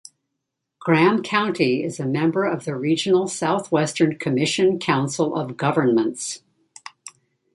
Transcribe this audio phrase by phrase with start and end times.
[0.79, 6.41] Graham County is a member of the regional Southwestern Commission council of governments.